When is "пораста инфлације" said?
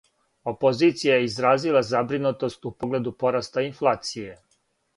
3.25-4.37